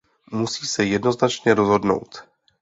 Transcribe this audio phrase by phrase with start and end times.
[0.31, 2.23] Musí se jednoznačně rozhodnout.